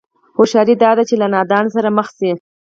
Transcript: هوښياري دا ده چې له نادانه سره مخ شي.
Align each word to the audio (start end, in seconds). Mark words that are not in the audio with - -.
هوښياري 0.37 0.75
دا 0.83 0.91
ده 0.97 1.03
چې 1.09 1.15
له 1.21 1.27
نادانه 1.33 1.69
سره 1.75 1.89
مخ 1.97 2.07
شي. 2.17 2.31